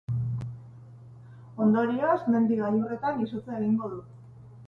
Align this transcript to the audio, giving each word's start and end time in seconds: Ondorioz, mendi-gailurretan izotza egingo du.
Ondorioz, 1.65 2.15
mendi-gailurretan 2.37 3.23
izotza 3.27 3.59
egingo 3.61 3.93
du. 3.95 4.01